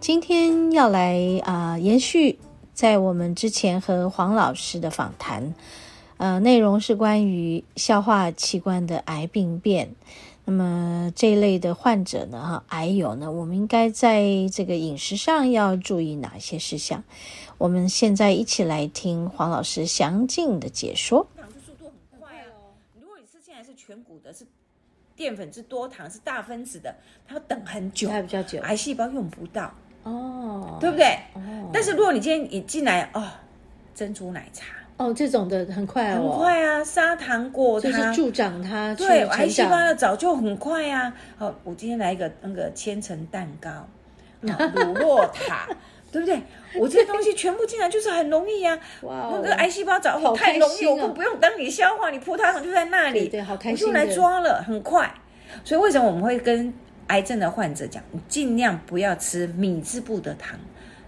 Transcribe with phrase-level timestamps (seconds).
[0.00, 2.38] 今天要来啊、呃，延续
[2.72, 5.54] 在我们之前和黄老师的访谈，
[6.18, 9.94] 呃，内容是关于消化器官的癌病变。
[10.44, 17.02] 那么这一类的患者呢，哈，癌友呢，我们应该在这个饮食上要注意哪些事项？
[17.58, 21.26] 我们现在一起来听黄老师详尽的解说。
[21.36, 24.46] 糖的速度很快哦，如果你吃进来是全谷的，是。
[25.16, 26.94] 淀粉质多糖是大分子的，
[27.26, 29.74] 它要等很久，还比较久，癌细胞用不到
[30.08, 31.06] 哦，对不对？
[31.34, 33.22] 哦，但是如果你今天一进来哦，
[33.94, 41.12] 珍珠奶茶哦，这种的很快哦，很快啊，砂糖果它就是助长它，对，癌细胞的早就很快啊。
[41.36, 43.70] 好，我今天来一个那个千层蛋糕，
[44.40, 44.50] 乳
[44.94, 45.68] 酪塔。
[46.10, 46.40] 对不对？
[46.80, 49.02] 我这些东西全部进来就是很容易呀、啊。
[49.02, 55.12] 哇，那个癌细胞早太容易，我不用等你消化，你葡萄糖就在那里，对，对，好开心，我就来抓了，很快。
[55.62, 56.72] 所以为什么我们会跟
[57.08, 60.58] 癌症的患者讲，你尽量不要吃米字部的糖，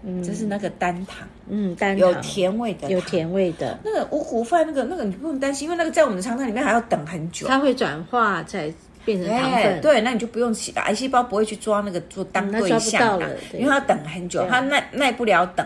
[0.03, 3.79] 嗯，就是那个单糖，嗯，单糖有甜味的，有甜味的。
[3.83, 8.71] 那个五谷饭，那个那个你不用担心，因为那个在我们的肠道里面还要等很久，它会转化在。
[9.03, 10.81] 变成糖分，对，那你就不用洗了。
[10.83, 15.65] 癌细胞不会去抓那个做当对象的，嗯、因为它等很久，它耐耐不了等。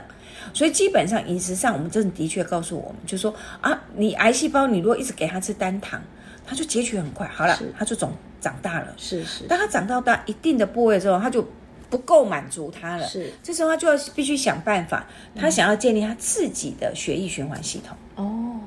[0.54, 6.02] 所以基本上饮食上，我们真的的确告诉我们，就是说啊，你癌细胞你如果一直给它吃单糖，
[6.46, 8.14] 它就截取很快，好了，它就总
[8.46, 8.94] 长大了。
[8.96, 9.46] 是是。
[9.46, 11.44] 当他长到大一定的部位之后，他就
[11.90, 13.08] 不够满足他了。
[13.08, 13.34] 是。
[13.42, 17.98] 这时候他就要必须想办法，他想要建立他自己的血液循环系统。
[18.24, 18.60] 哦。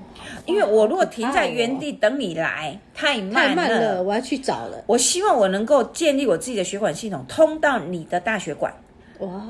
[0.47, 4.83] 因为我如果停在原地等你来，太慢了，太慢了，我要去找了。
[4.87, 8.75] 我希望我能够建立我自己的血管系统，通到你的大血管。
[9.21, 9.43] 哇！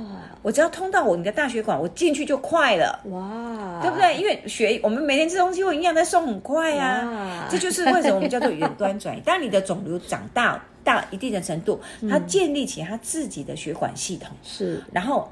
[0.42, 3.00] 我只要通到我你的大血管，我进去就快了。
[3.10, 3.80] 哇！
[3.82, 4.16] 对不对？
[4.16, 7.46] 因为血，我们每天吃东西，会营养在送很快啊。
[7.50, 9.20] 这就是为什么我们叫做远端转移。
[9.26, 15.30] 当你的肿瘤长大到一定的程度，它建立起它自己的血管系统，是，然后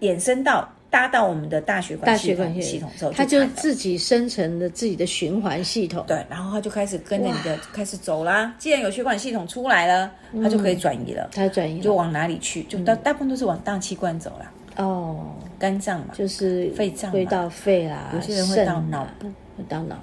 [0.00, 0.68] 衍生到。
[0.90, 6.04] 搭到我们的大血管系统系统之后，它就自己生成了自己的循环系统。
[6.06, 8.54] 对，然后它就开始跟着你的开始走啦。
[8.58, 10.10] 既然有血管系统出来了，
[10.42, 11.28] 它就可以转移了。
[11.32, 12.62] 它转移就往哪里去？
[12.64, 14.50] 就大大部分都是往大器官走啦。
[14.76, 19.26] 哦，肝脏嘛，就是肺脏会到肺啦，有些人会到脑部，
[19.56, 19.96] 会到脑。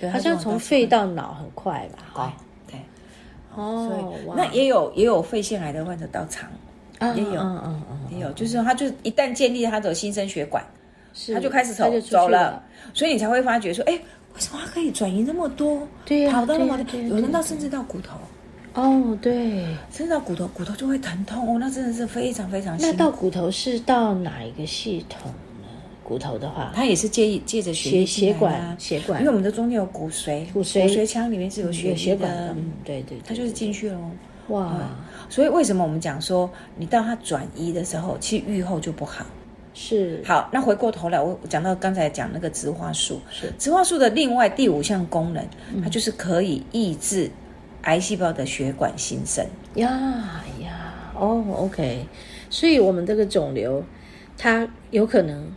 [0.00, 1.98] 对，好像从肺到脑很快吧？
[2.14, 2.32] 哦，
[2.66, 2.80] 对。
[3.54, 6.48] 哦，那也有也有肺腺癌的患者到肠。
[7.14, 10.64] 也有，嗯嗯嗯，也有，就是他，就一旦建立他的新生血管，
[11.34, 12.62] 他就开始走走了，
[12.94, 15.86] 所以你才会发觉说，哎，为什么他可以转移那么多？
[16.04, 18.16] 对呀，跑到那么多，有人到甚至到骨头。
[18.74, 22.76] 哦，对，甚至到骨头，骨头就会疼痛哦，那真的是非常非常。
[22.78, 25.30] 那到骨头是到哪一个系统
[25.62, 25.68] 呢？
[26.04, 31.06] 骨头的话，它也是借借着血血管血管，因为我们的中间有骨髓，骨髓。
[31.06, 33.98] 腔里面是有血血管的，嗯，对对，它就是进去了。
[34.48, 34.78] 哇，
[35.28, 39.24] 所以为什么我们讲说，你到它转移的时候，其实愈后就不好。
[39.74, 43.52] 是，好，那回过头来，我讲到刚才讲那个植化素，是。
[43.58, 45.44] 植化素的另外第五项功能，
[45.82, 47.30] 它就是可以抑制
[47.82, 49.44] 癌细胞的血管新生。
[49.74, 49.88] 呀
[50.62, 52.06] 呀，哦，OK，
[52.48, 53.84] 所以我们这个肿瘤，
[54.38, 55.52] 它有可能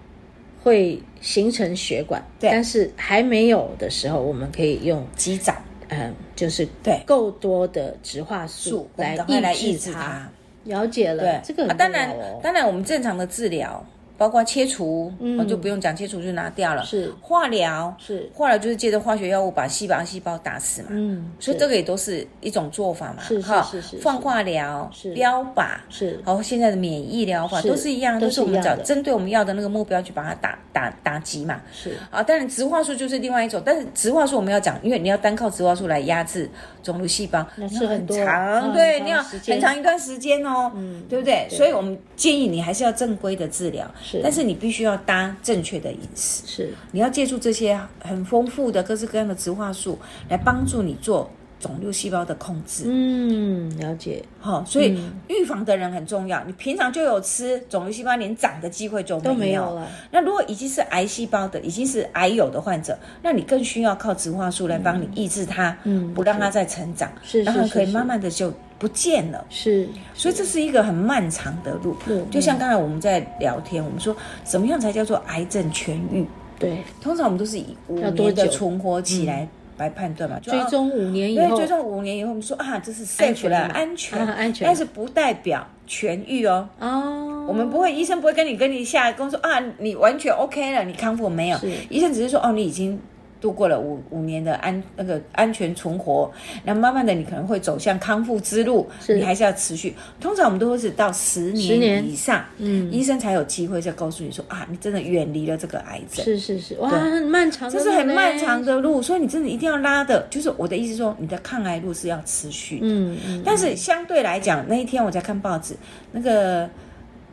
[0.62, 5.56] 会形成血管，但是还没有的时候，我们可以用击掌。
[5.88, 10.30] 嗯，就是对够多的植化素来抑制它。
[10.64, 13.86] 了解了，对，这个很当然，当然我们正常的治疗。
[14.20, 16.84] 包括切除，嗯，就不用讲切除就拿掉了。
[16.84, 20.90] 是化疗，是化疗就是借着化学药物把细胞细胞打死嘛。
[20.92, 23.24] 嗯，所以这个也都是一种做法嘛。
[23.24, 23.98] 是是是是。
[24.00, 26.22] 放化疗，是标靶，是。
[26.26, 31.62] 然后现在的免疫疗法都是一样，都是我们找针对我们要的那个目标去把它打打打击嘛。
[31.72, 36.50] 是啊，当然植化素就是另外一种，但是植化素我们要讲，因为你要单靠植化素来压制
[36.84, 41.48] 肿瘤细胞，那是很长，对，你要很长一段时间哦，嗯，对不对？
[41.50, 43.90] 所以我们建议你还是要正规的治疗。
[44.10, 51.30] 是，但是你必须要搭正确的饮食，是，你要借助这些很丰富的各式各样的植化素来帮助你做
[51.60, 52.86] 肿瘤细胞的控制。
[52.88, 54.24] 嗯，了解。
[54.40, 54.98] 好，所以
[55.28, 56.42] 预防的人很重要。
[56.46, 59.88] 你平常就有吃，肿瘤细胞连长的机会就没有，都没有了。
[60.12, 69.46] 那如果已经是癌细胞的，已经是癌友的患者，那你更需要靠植化素来帮你抑制它，嗯，不让它再成长，是，然后可以慢慢的就不见了。
[69.50, 71.96] 是，所以这是一个很漫长的路。
[72.08, 76.26] 嗯，就像刚才我们在聊天，我们说怎么样才叫做癌症痊愈？
[76.58, 79.48] 对，通常我们都是以五年的存活期来
[79.78, 86.68] 来判断嘛，追踪五年以后，追踪五年以后，我们说啊，这是 safe 了，安全，安全，但是不代表痊愈哦。
[86.80, 91.58] 哦，我们不会，医生不会跟你跟你下工说啊，你完全 OK 了，你康复没有？
[91.90, 93.00] 医生只是说哦，你已经。
[93.42, 96.32] 度过了五五年的安那个安全存活，
[96.64, 99.96] 那慢慢的你可能会走向康复之路，你还是要持续。
[100.20, 106.24] 通常我们都会是到十年以上，嗯，医生才有机会再告诉你说啊，你真的远离了这个癌症。
[106.26, 112.88] 是是是，哇，很漫长的，这是很漫长的路，所以你真的一定要拉的，就是我的意思说，你的抗癌路是要持续的。
[112.88, 113.44] 嗯嗯。
[113.46, 115.76] 但是相对来讲，那一天我在看报纸，
[116.12, 116.70] 那个。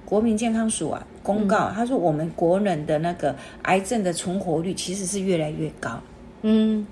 [0.06, 6.00] 国民健康署啊，公告，他说我们国人的那个癌症的存活率其实是越来越高，
[6.42, 6.86] 嗯，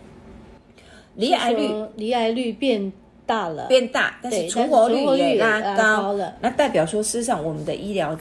[1.15, 2.93] 离癌率离癌率变
[3.25, 8.19] 大了，变大，但是存活率也拉高了，那代表说，事实上我们的医疗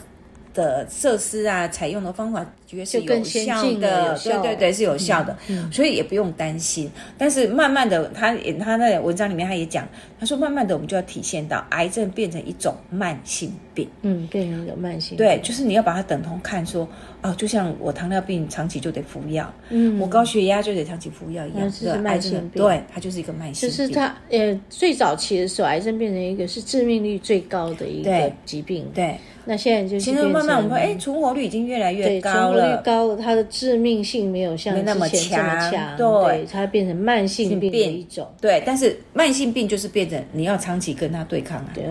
[0.54, 5.36] 的设施啊，采用的方法绝对是有效的，对对对，是有效的，
[5.72, 6.88] 所以也不用担心。
[7.18, 9.84] 但是慢慢的，他也他那文章里面他也讲，
[10.20, 16.88] 他说慢慢的我们就要体现到癌症变成一种慢性病，嗯，变成一个慢性，对，就是你要把它等同看说，
[17.22, 23.76] 哦，就像我糖尿病长期就得服药，嗯，我高血压就得长期服药一样，是慢性病，对，它就是一个慢性病。
[23.76, 29.16] 就是它呃最早期的时候，癌症变成一个是致命率最高的一个疾病，对。
[29.46, 41.84] 那现在就是其实慢慢我们会哎，存活率已经越来越高了，存活率高了，它的致命性没有像那么强，对，它变成慢性病的一种，对，但是慢性病就是变成你要长期跟它对抗啊，对，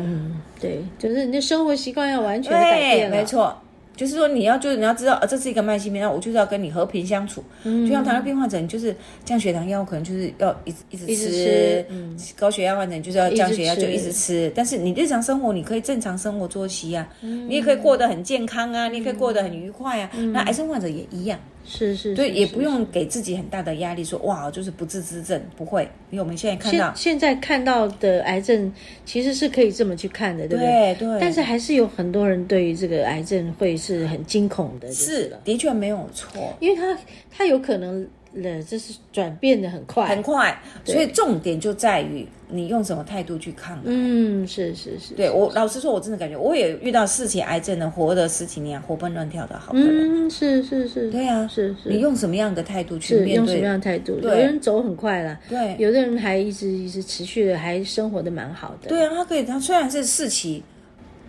[0.63, 3.55] 对，就是你的生活习惯要完全改变了，没错。
[3.95, 7.43] 就是说，你要就是你要知道，呃，这是一个慢性病，那我就是要跟你和平相处。
[7.63, 8.93] 嗯，就像糖尿病患者，你就是
[9.23, 11.15] 降血糖药，可能就是要一直一直吃。
[11.15, 11.85] 直吃。
[11.89, 14.51] 嗯，高血压患者，就是要降血压，就一直吃。
[14.55, 20.09] 但是你日常生活，你可以正常生活作息啊，嗯，你也可以过得很健康啊，你也可以过得很愉快啊。
[20.33, 21.39] 那癌症患者也一样。
[21.65, 28.71] 是是，对，也不用给自己很大的压力，说哇，就是不治之症，不会，因为我们现在看到现在看到的癌症
[29.05, 30.95] 其实是可以这么去看的，对不对？
[30.95, 36.97] 对，但是还是有很多人对于这个癌症会是很惊恐的，是的确没有错，因为他
[37.31, 38.07] 他有可能。
[38.33, 43.79] 了，这是转变的很快，很快，所以重点就在于你用什么态度去抗。
[43.83, 50.27] 嗯，是是是，对我老实说，我真的感觉我也遇到四期癌症的，活了十几年，活蹦乱跳的好的人。
[50.27, 51.89] 嗯，是是是，对啊，是是。
[51.89, 53.35] 你用什么样的态度去面对？
[53.35, 54.13] 用什么样的态度？
[54.15, 58.89] 有的人走很快了，对，有的人还一直一直持续的，还生活的蛮好的。
[58.89, 60.63] 对啊，他可以，他虽然是四期，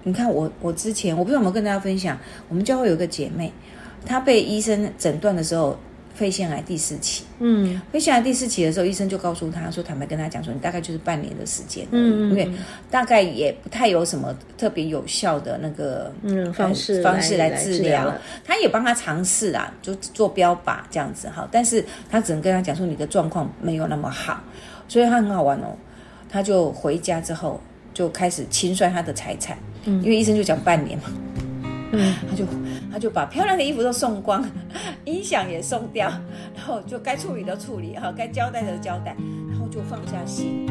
[0.02, 2.18] 你看我我之前我不知道有没有跟大家分享，
[2.48, 3.52] 我们教会有个姐妹，
[4.06, 5.78] 她被医生诊断的时候。
[6.14, 12.49] 肺腺癌第四期，嗯，肺腺癌第四期的时候，医生就告诉他说，坦白跟他讲说，你大概就是半年的时间，嗯，因为
[12.88, 18.14] 大概也不太有什么特别有效的那个嗯方式方式来治疗，
[18.44, 24.41] 他也帮他尝试啊，就做标靶这样子哈，但是他只能跟他讲说，你的状况没有那么好，
[24.86, 25.77] 所以他很好玩哦，
[26.31, 27.60] 他就回家之后
[27.93, 31.05] 就开始清算他的财产，嗯，因为医生就讲半年嘛。
[32.29, 32.44] 他就
[32.93, 34.44] 他就把漂亮的衣服都送光，
[35.05, 36.08] 音响也送掉，
[36.56, 39.17] 然后就该处理的处理，哈，该交代的交代，
[39.51, 40.67] 然后就放下心。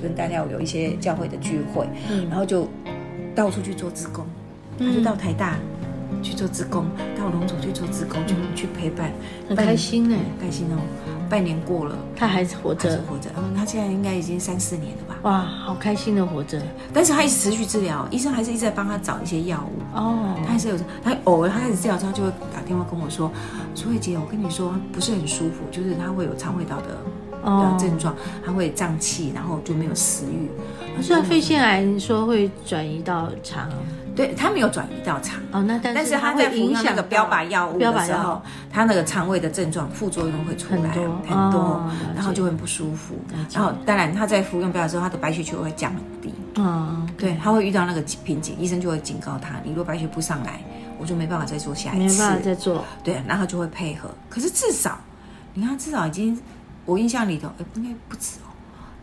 [0.00, 2.68] 跟大家有一些教会的聚会，嗯、然后就
[3.34, 4.24] 到处去做志工，
[4.78, 5.58] 他就到台大
[6.22, 6.86] 去做志工，
[7.18, 9.10] 到龙总去做志工，就去陪伴，
[9.48, 10.78] 很开心哎，开心哦。
[11.28, 13.30] 半年过了，他还是活着，活着。
[13.36, 15.16] 嗯，他现在应该已经三四年了吧？
[15.22, 16.60] 哇，好开心的活着。
[16.92, 19.96] 但是他一直持续治疗，医生还是一直在帮他找一些药物。
[19.96, 23.30] 哦，他还是有，他偶尔他开始治疗之后，就会打电话跟我说
[23.74, 26.96] ：“楚慧姐，我跟你说不是很舒服，就是他会有肠胃道的
[27.44, 30.48] 的症状，他会胀气，然后就没有食欲。”
[31.02, 33.68] 虽然肺腺癌你说会转移到肠。
[34.18, 43.14] 对，他没有转移到肠哦，那但是他在服用那个标靶药物的时候，他那个肠胃的症状副作用会出来很多，然后就很不舒服。
[43.54, 46.34] 然后当然他在服用标靶之后，他的白血球会降低。
[46.56, 50.60] 嗯，对，他会遇到那个瓶颈，医生就会警告他，你如果白血不上来，
[50.98, 52.84] 我就没办法再做下一次，没办法再做。
[53.04, 54.10] 对，然后就会配合。
[54.28, 54.98] 可是至少，
[55.54, 56.36] 你看至少已经，
[56.86, 58.50] 我印象里头，哎，应该不止哦，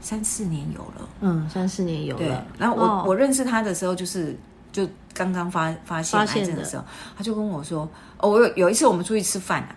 [0.01, 1.09] 三四年有了。
[1.21, 2.21] 嗯，三四年有了。
[2.21, 4.37] 对，然后我我认识他的时候就是。
[4.75, 6.83] 就刚刚发发现癌症的时候，
[7.17, 9.75] 他就跟我说：“哦，我有有一次我们出去吃饭啊，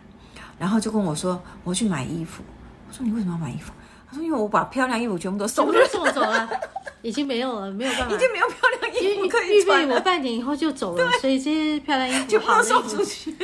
[0.59, 2.43] 然后就跟我说我去买衣服。
[2.89, 3.73] 我说你为什么要买衣服？
[4.11, 6.49] 他说因为我把漂亮衣服全部都送都，送走了，
[7.03, 9.85] 已经没有了，没有办法，已经没有漂亮衣服可以穿了。
[9.85, 13.35] 预备我半年以后就走了，所以这些漂亮衣服就不能送出去。”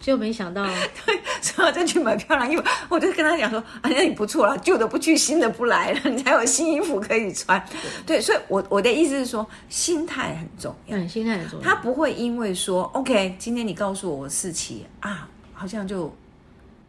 [0.00, 0.64] 就没想到，
[1.04, 2.62] 对，所以我再去买漂亮衣服。
[2.88, 7.62] 我就跟他讲说：“啊，那你不错了，旧的不去，新的不来了，你才有新衣服可以穿。”
[8.06, 10.96] 对，所以我，我我的意思是说，心态很重要。
[10.96, 11.64] 嗯，心态很重要。
[11.64, 16.14] 他不会因为说，OK，今天你告诉我我事情啊，好像就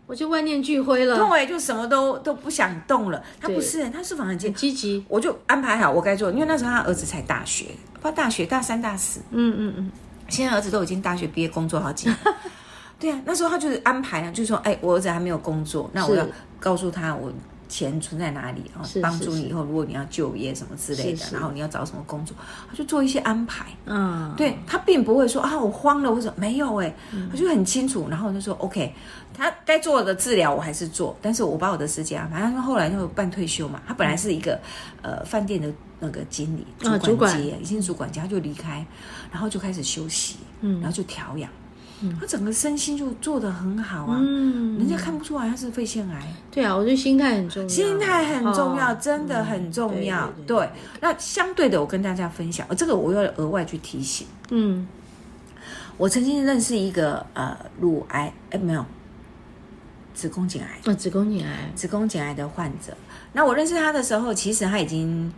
[0.05, 3.21] 我就万念俱灰了，对，就什么都都不想动了。
[3.41, 5.03] 他不是，他是反而很积极。
[5.07, 7.65] 我就安排好我该做，因为那时候他儿子才大学，
[8.01, 9.19] 不大学大三大四。
[9.31, 9.91] 嗯嗯嗯，
[10.29, 12.17] 现在儿子都已经大学毕业，工作好几年。
[12.99, 16.25] 对啊，那时候他就是安排啊，就是说，哎，我儿子还没有工作，那我要
[16.59, 17.31] 告诉他我
[17.69, 22.35] 钱存在哪里，然后帮助你以后，如果你要就业什么之类的，然后你要找什么工作，
[22.69, 23.67] 他就做一些安排。
[23.85, 26.93] 嗯，对，他并不会说啊，我慌了，或者没有哎，
[27.31, 28.93] 他就很清楚，然后就说 OK，
[29.33, 32.41] 他该做的治疗我还是做，但是我把我的时间安排。
[32.41, 34.59] 反正后来就半退休嘛，他本来是一个
[35.03, 36.65] 呃饭店的那个经理，
[36.99, 37.37] 主管。
[37.37, 38.85] 级，已经主管级，他就离开，
[39.31, 41.49] 然后就开始休息，嗯，然后就调养。
[42.19, 46.33] 他整个身心就做得很好啊，嗯，人家看不出来他是肺腺癌。
[46.49, 50.31] 对啊，我觉得心态很重要，心态很重要，真的很重要。
[50.47, 50.69] 对，
[51.01, 54.25] 那相对的，我跟大家分享，这个我要额外去提醒。
[54.49, 54.87] 嗯，
[55.97, 58.85] 我曾经认识一个呃乳癌，哎没有，
[60.13, 62.95] 子宫颈癌，哦，子宫颈癌，子宫颈癌的患者。
[63.33, 65.31] 那我认识他的时候，其实他已经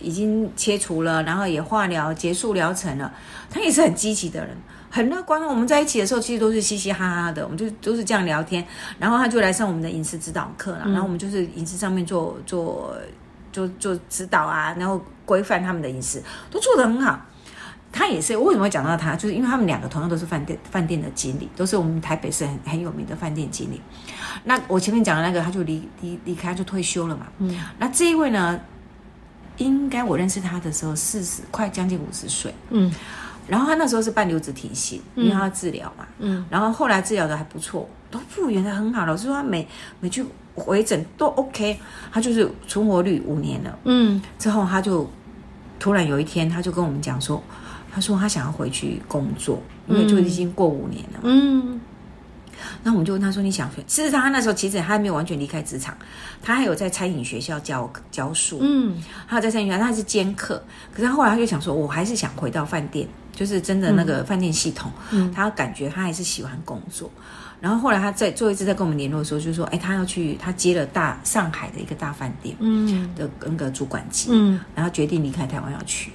[0.00, 3.12] 已经切除了，然后也化疗结束疗程了，
[3.50, 4.56] 他也是很积极的人。
[4.94, 5.42] 很乐观。
[5.44, 8.64] 我们在一起的时候，其实都是嘻嘻哈哈的，我们就都是这样聊天。
[8.96, 12.96] 然后他就来上我们的饮食指导课了，嗯、然后我们就是饮食上面做做
[13.52, 17.20] 做做指导啊，然后规范他们的饮食，都做得很好。
[17.90, 19.16] 他也是，我为什么会讲到他？
[19.16, 23.80] 就是因为他们两个同样都是饭店饭店的经理，都是我们台北市很很有名的饭店经理。
[24.44, 27.26] 那我前面讲的那个，他就离离离开就退休了嘛。
[27.38, 27.56] 嗯。
[27.78, 28.60] 那这一位呢，
[29.56, 32.54] 应该我认识他的时候四十快将近五十岁。
[32.70, 32.92] 嗯。
[33.48, 36.06] 然后他那时候是半留职停薪，因为他要治疗嘛。
[36.18, 36.44] 嗯。
[36.48, 39.04] 然后后来治疗的还不错，都复原的很好。
[39.06, 39.66] 老师说他每
[40.00, 40.24] 每去
[40.54, 41.78] 回诊都 OK，
[42.12, 43.78] 他就是存活率五年了。
[43.84, 44.20] 嗯。
[44.38, 45.08] 之后他就
[45.78, 47.42] 突然有一天，他就跟我们讲说，
[47.92, 51.24] 他说他想要回去工作，因为就已经过五年了嘛。
[51.24, 51.80] 嗯。
[52.82, 55.96] 那我们就问他说：“你想回？”事实上，他那时候其实他还没有完全离开职场，
[56.42, 58.58] 他还有在餐饮学校教教书。
[58.62, 59.02] 嗯。
[59.26, 60.62] 还有在餐饮学校，他是兼课。
[60.92, 67.10] 可是他后来他就想说：“我还是想回到饭店。”就是真的那个饭店系统，嗯，他感觉他还是喜欢工作。
[67.60, 76.12] 然后后来他在最后一次在跟我们联络的时候，就说：“哎，他要去，他接了大上海的一个大饭店，嗯，的那个主管级，嗯，然后决定离开台湾要去。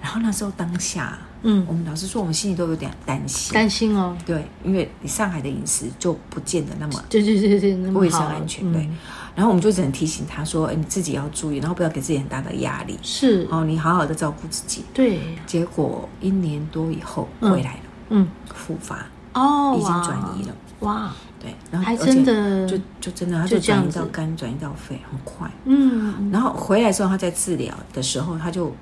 [0.00, 8.88] 然后那时候当下，嗯，我们老实说，我们心里都有点担心，担心哦，对，因为你上海的饮食就不见得那么，对对对对，卫生安全，对。
[9.36, 12.98] 然后我们就只能提醒他说：“哎，你自己要注意，然后不要给自己很大的压力。
[13.00, 14.84] 是哦，你好好的照顾自己。
[14.92, 15.20] 对。
[15.46, 17.80] 结果一年多以后回来了，
[18.10, 20.54] 嗯，复发哦，已经转移了。
[20.80, 25.48] 哇，对，然后还真的就就真的，他就转移到肝，转移到肺，很快。
[25.64, 28.74] 嗯，然后回来之后，他在治疗的时候，他就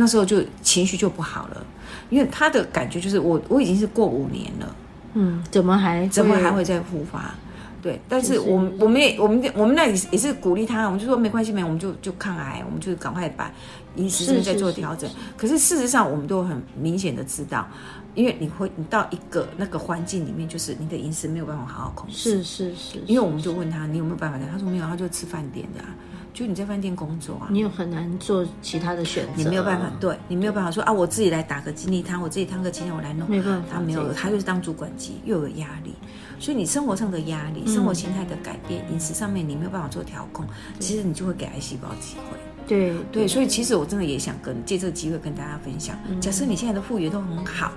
[0.00, 1.66] 那时候就情绪就不好了，
[2.08, 4.76] 因为他的感觉就是我我已经是过五年了，
[5.12, 7.34] 嗯，怎么还怎么还会再复发？
[7.82, 13.50] 对，但是我们我们也我们我们那里也是鼓励他，我们就说没关系，没有，我们就就抗癌，我们就赶快把
[13.96, 15.08] 饮食上面再做调整。
[15.36, 17.66] 可是事实上，我们都很明显的知道，
[18.14, 22.16] 因为你会你到一个那个环境里面，就是你的饮食没有办法好好控制。
[22.16, 24.44] 是是是，因为我们就问他，你有没有办法的？
[24.52, 25.88] 他说没有，他就吃饭点的啊。
[26.32, 35.94] 就你在饭店工作啊，你又很难做其他的选择，你没有办法，对你没有办法说啊，我自己来打个精力汤，我自己烫个鸡蛋我来弄，没办法，他没有，他就是当主管机，又有压力，
[36.38, 40.46] 所以你生活上的压力，生活形态的改变，饮食上面你没有办法做调控，
[40.78, 42.38] 其实你就会给癌细胞机会。
[42.66, 47.72] 对对，所以其实我真的也想跟借这个机会跟大家分享，假设你现在的复原都很好，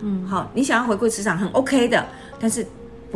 [0.00, 2.06] 嗯，好，你想要回归职场很 OK 的，
[2.38, 2.66] 但是。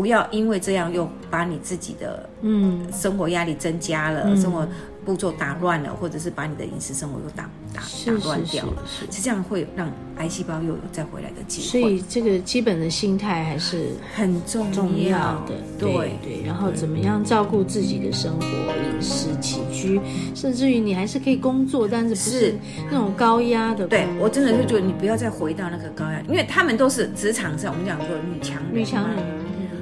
[0.00, 2.90] 不要因为这样又把你自己的嗯。
[2.90, 4.66] 生活压力增加了，嗯、生活
[5.04, 8.64] 步骤打乱了，或者是把你的饮食生活又打打打乱掉。
[8.64, 11.66] 了，是，是，是，是这样会让癌细胞又有再回来的机会。
[11.66, 14.71] 所以这个基本的心态还是很重
[15.04, 15.19] 要。
[15.47, 15.52] 的。
[15.78, 15.90] 对。
[16.23, 20.00] 对，然后怎么样照顾自己的生活、饮食起居，
[20.35, 22.54] 甚至于你还是可以工作，但是不是
[22.90, 23.87] 那种高压的。
[23.87, 29.19] 对，我真的就觉得你不要再回到那个高压，因为他们都是职场上我们讲说女强女强人。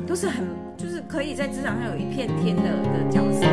[0.09, 0.43] 都是很，
[0.75, 3.45] 就是可以在职场上有一片天的的角色。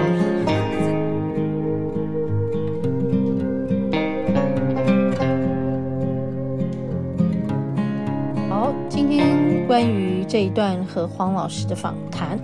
[8.49, 12.39] 好，今天关于这一段和黄老师的访谈，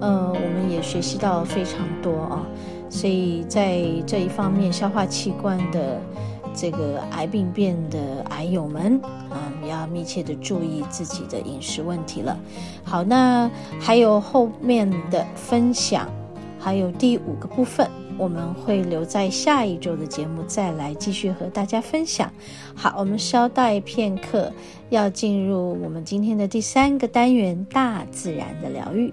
[0.00, 2.46] 呃，我们也学习到非常多啊。
[2.88, 6.00] 所以在这一方面，消化器官的。
[6.54, 7.98] 这个癌病变的
[8.30, 9.00] 癌友们，
[9.68, 12.36] 要密切的注意自己的饮食问题了。
[12.82, 16.08] 好，那还有后面的分享，
[16.58, 22.32] 还有第五个部分，我们会留在下一周的节目再来继续和大家分享。
[22.74, 24.52] 好，我们稍待片刻，
[24.90, 29.12] 要进入我们今天的第三个单元——大自然的疗愈。